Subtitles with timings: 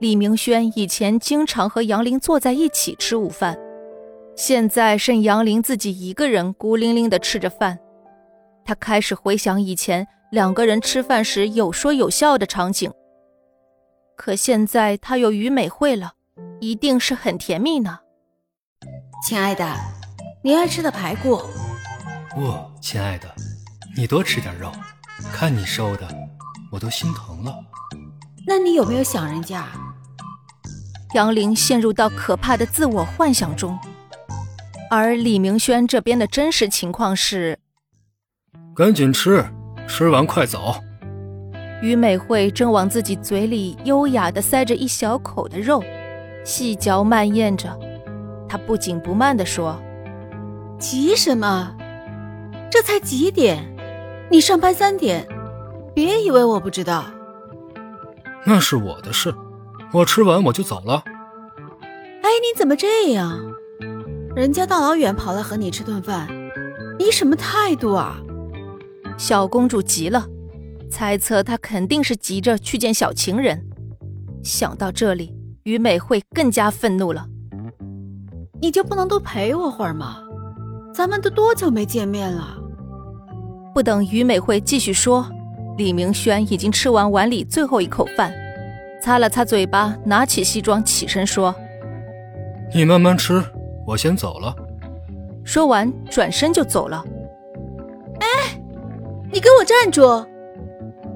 [0.00, 3.58] 李明轩以前经常和杨林坐在一起吃午饭，
[4.36, 7.76] 现在剩杨林自己一个人孤零零的吃着饭。
[8.64, 12.92] 他开始回想以前两个人吃饭时有说有笑的场景。
[14.16, 16.12] 可现在他有于美惠了，
[16.60, 17.98] 一定是很甜蜜呢。
[19.26, 19.66] 亲爱的，
[20.44, 21.42] 你爱吃的排骨。
[22.30, 23.28] 不，亲爱的，
[23.96, 24.70] 你多吃点肉，
[25.32, 26.06] 看你瘦的，
[26.70, 27.52] 我都心疼了。
[28.46, 29.66] 那你有没有想人家？
[31.14, 33.78] 杨玲陷入到可怕的自我幻想中，
[34.90, 37.58] 而李明轩这边的真实情况是：
[38.76, 39.42] 赶紧吃，
[39.86, 40.74] 吃完快走。
[41.80, 45.82] 于美惠正往自己嘴里优雅地塞着一小口的肉，
[46.44, 47.78] 细嚼慢咽着。
[48.46, 49.80] 她不紧不慢地说
[50.78, 51.74] ：“急什么？
[52.70, 53.64] 这才几点？
[54.30, 55.26] 你上班三点，
[55.94, 57.06] 别以为我不知道。
[58.44, 59.34] 那是我的事。”
[59.92, 61.02] 我吃完我就走了。
[62.22, 63.40] 哎，你怎么这样？
[64.36, 66.28] 人家大老远跑来和你吃顿饭，
[66.98, 68.16] 你什么态度啊？
[69.16, 70.26] 小公主急了，
[70.90, 73.66] 猜测他肯定是急着去见小情人。
[74.44, 77.26] 想到这里，于美惠更加愤怒了。
[78.60, 80.18] 你就不能多陪我会儿吗？
[80.94, 82.56] 咱们都多久没见面了？
[83.74, 85.26] 不等于美惠继续说，
[85.76, 88.32] 李明轩已经吃完碗里最后一口饭。
[89.00, 91.54] 擦了擦嘴巴，拿起西装，起身说
[92.74, 93.42] ：“你慢慢吃，
[93.86, 94.54] 我先走了。”
[95.44, 97.04] 说完，转身就走了。
[98.20, 98.60] 哎，
[99.32, 100.26] 你给我站住！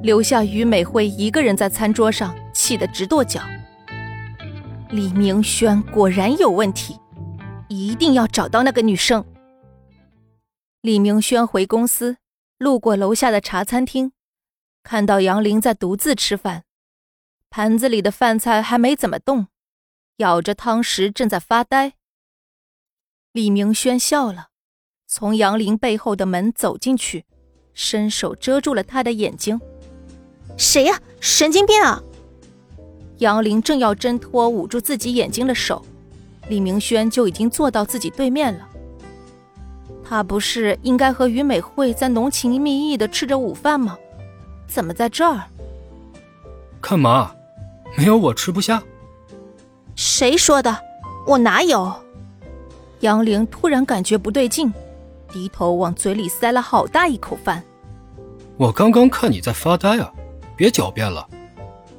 [0.02, 3.40] 留下于美惠一个人在餐桌上，气得直跺脚。
[4.90, 6.98] 李明轩果然有问题，
[7.68, 9.24] 一定要找到那个女生。
[10.80, 12.16] 李明轩回公司，
[12.58, 14.12] 路过楼下的茶餐厅，
[14.82, 16.62] 看到杨林在独自吃饭。
[17.54, 19.48] 盘子里的饭菜还没怎么动，
[20.16, 21.92] 咬着汤匙正在发呆。
[23.32, 24.48] 李明轩笑了，
[25.06, 27.26] 从杨林背后的门走进去，
[27.74, 29.60] 伸手遮住了他的眼睛。
[30.56, 30.98] 谁呀？
[31.20, 32.02] 神经病啊！
[33.18, 35.84] 杨林正要挣脱捂住自己眼睛的手，
[36.48, 38.66] 李明轩就已经坐到自己对面了。
[40.02, 43.98] 他不是应该和于美惠在浓情蜜意的吃着午饭吗？
[44.66, 45.42] 怎么在这儿？
[46.80, 47.34] 干嘛？
[47.96, 48.82] 没有我吃不下。
[49.94, 50.76] 谁说的？
[51.26, 51.92] 我哪有？
[53.00, 54.72] 杨玲突然感觉不对劲，
[55.32, 57.62] 低头往嘴里塞了好大一口饭。
[58.56, 60.12] 我刚刚看你在发呆啊，
[60.56, 61.28] 别狡辩了。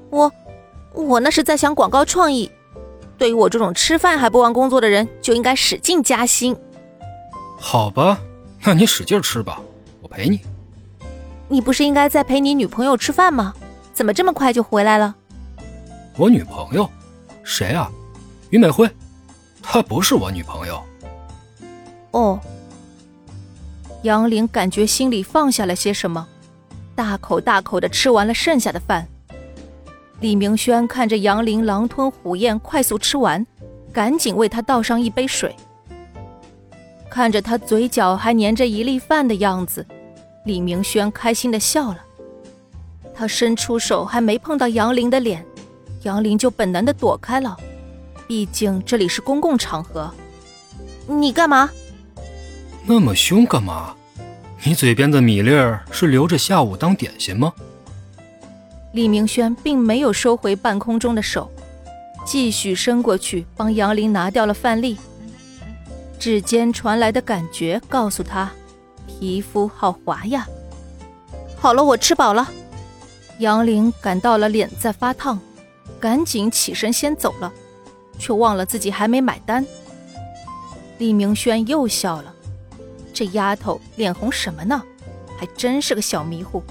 [0.10, 0.32] 我，
[0.94, 2.50] 我那是在想广告创意。
[3.18, 6.56] 对于我这种吃饭还不忘工作的人，就应该使劲加薪。
[7.58, 8.20] 好吧，
[8.64, 9.62] 那你使劲吃吧，
[10.02, 10.40] 我陪你。
[11.48, 13.54] 你不是应该在陪你女朋友吃饭吗？
[13.94, 15.16] 怎么这么快就回来了？
[16.16, 16.88] 我女朋友，
[17.44, 17.92] 谁啊？
[18.52, 18.88] 于美辉，
[19.64, 20.80] 她不是我女朋友。
[22.12, 22.40] 哦。
[24.04, 26.28] 杨玲感觉心里放下了些什么，
[26.94, 29.08] 大口大口的吃完了剩下的饭。
[30.20, 33.44] 李明轩看着杨玲狼吞虎咽，快速吃完，
[33.92, 35.56] 赶紧为她倒上一杯水。
[37.10, 39.84] 看着她嘴角还粘着一粒饭的样子，
[40.46, 41.98] 李明轩开心的笑了。
[43.16, 45.46] 他伸出手，还没碰到杨玲的脸。
[46.04, 47.58] 杨林就本能的躲开了，
[48.28, 50.14] 毕竟这里是公共场合。
[51.08, 51.70] 你干嘛？
[52.86, 53.96] 那么凶干嘛？
[54.64, 57.54] 你嘴边的米粒儿是留着下午当点心吗？
[58.92, 61.50] 李明轩并没有收回半空中的手，
[62.26, 64.98] 继续伸过去帮杨林拿掉了饭粒。
[66.20, 68.52] 指尖传来的感觉告诉他，
[69.08, 70.48] 皮肤好滑呀。
[71.58, 72.50] 好了，我吃饱了。
[73.40, 75.40] 杨林感到了脸在发烫。
[76.04, 77.54] 赶紧起身先走了，
[78.20, 79.66] 却忘了自己还没买单。
[80.98, 82.36] 李明轩又笑了，
[83.14, 84.84] 这丫头脸红什么呢？
[85.40, 86.62] 还真是个小迷糊。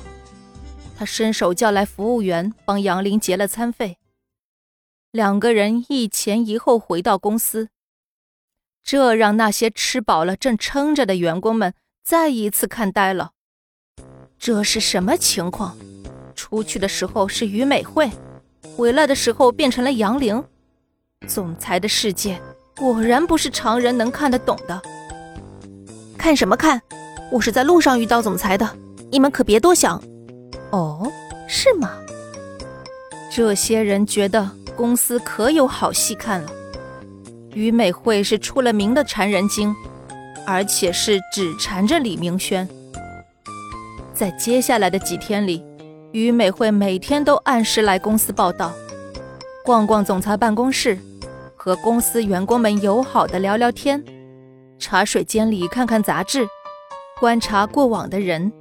[0.99, 3.97] 他伸手叫来服务员，帮杨林结了餐费。
[5.11, 7.71] 两个人一前一后回到公司，
[8.85, 11.73] 这让那些吃饱了正撑着的员工们
[12.05, 13.31] 再一次看呆了。
[14.39, 15.79] 这是什么情况？
[16.35, 18.11] 出去的时候是于美惠。
[18.63, 20.43] 回来的时候变成了杨玲，
[21.27, 22.41] 总裁的世界
[22.77, 24.81] 果然不是常人能看得懂的。
[26.17, 26.81] 看什么看？
[27.31, 28.69] 我是在路上遇到总裁的，
[29.11, 30.01] 你们可别多想。
[30.71, 31.11] 哦，
[31.49, 31.91] 是吗？
[33.31, 36.51] 这些人觉得公司可有好戏看了。
[37.55, 39.75] 于美惠是出了名的缠人精，
[40.47, 42.69] 而且是只缠着李明轩。
[44.15, 45.65] 在接下来的几天里。
[46.13, 48.71] 于美惠每天都按时来公司报道，
[49.65, 50.99] 逛逛总裁办公室，
[51.57, 54.03] 和公司员工们友好的聊聊天，
[54.79, 56.47] 茶水间里看看杂志，
[57.19, 58.53] 观察过往的人。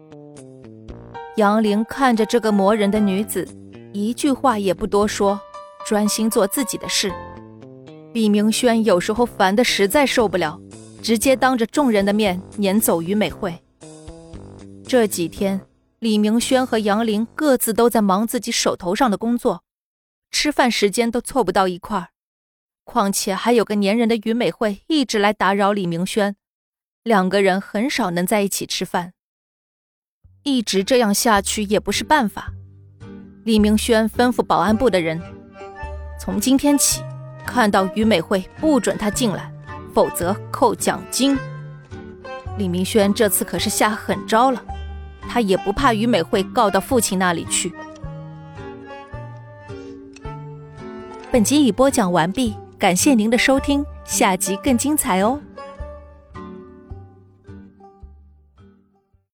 [1.35, 3.45] 杨玲看着这个磨人的女子，
[3.91, 5.37] 一句话也不多说，
[5.85, 7.11] 专心做自己的事。
[8.13, 10.57] 李明轩有时候烦得实在受不了，
[11.01, 13.53] 直接当着众人的面撵走于美惠。
[14.85, 15.59] 这几天，
[16.01, 19.63] 李明轩和杨林各自都在忙自己手头上的工作，
[20.31, 22.07] 吃饭时间都凑不到一块儿。
[22.83, 26.35] 况且还有个粘人的于美惠一直来打扰李明轩，
[27.03, 29.13] 两个人很少能在一起吃饭。
[30.41, 32.51] 一直这样下去也不是办法。
[33.43, 35.21] 李明轩吩咐保安部的人，
[36.19, 37.03] 从今天起。
[37.45, 39.53] 看到于美惠，不准她进来，
[39.93, 41.37] 否则扣奖金。
[42.57, 44.65] 李明轩这次可是下狠招了，
[45.29, 47.71] 他也不怕于美惠告到父亲那里去。
[51.31, 55.39] 本集已播讲完毕，感谢您的收听，下集更精彩哦。